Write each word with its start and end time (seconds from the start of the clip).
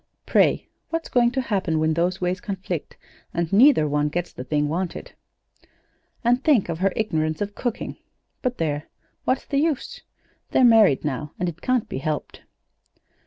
Pray, 0.25 0.67
what's 0.89 1.09
going 1.09 1.29
to 1.29 1.41
happen 1.41 1.77
when 1.77 1.93
those 1.93 2.19
ways 2.19 2.41
conflict, 2.41 2.97
and 3.35 3.53
neither 3.53 3.87
one 3.87 4.09
gets 4.09 4.33
the 4.33 4.43
thing 4.43 4.67
wanted? 4.67 5.11
"And 6.23 6.43
think 6.43 6.69
of 6.69 6.79
her 6.79 6.91
ignorance 6.95 7.39
of 7.39 7.53
cooking 7.53 7.97
but, 8.41 8.57
there! 8.57 8.89
What's 9.25 9.45
the 9.45 9.59
use? 9.59 10.01
They're 10.49 10.63
married 10.63 11.05
now, 11.05 11.33
and 11.37 11.47
it 11.47 11.61
can't 11.61 11.87
be 11.87 11.99
helped. 11.99 12.41